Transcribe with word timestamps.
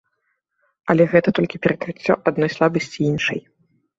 Але 0.93 1.03
гэта 1.11 1.29
толькі 1.41 1.61
перакрыццё 1.65 2.13
адной 2.31 2.51
слабасці 2.57 2.99
іншай. 3.11 3.39